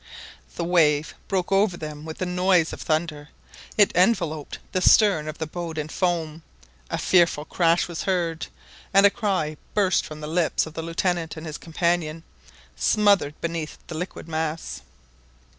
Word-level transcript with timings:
The 0.55 0.63
wave 0.63 1.13
broke 1.27 1.51
over 1.51 1.77
them 1.77 2.05
with 2.05 2.17
the 2.17 2.25
noise 2.25 2.73
of 2.73 2.81
thunder; 2.81 3.29
it 3.77 3.91
enveloped 3.95 4.57
the 4.71 4.81
stern 4.81 5.27
of 5.27 5.37
the 5.37 5.45
boat 5.45 5.77
in 5.77 5.89
foam, 5.89 6.41
a 6.89 6.97
fearful 6.97 7.45
crash 7.45 7.87
was 7.87 8.01
heard, 8.01 8.47
and 8.95 9.05
a 9.05 9.11
cry 9.11 9.57
burst 9.75 10.03
from 10.03 10.19
the 10.19 10.25
lips 10.27 10.65
of 10.65 10.73
the 10.73 10.81
Lieutenant 10.81 11.37
and 11.37 11.45
his 11.45 11.59
companion, 11.59 12.23
smothered 12.75 13.39
beneath 13.41 13.77
the 13.85 13.95
liquid 13.95 14.27
mass. 14.27 14.81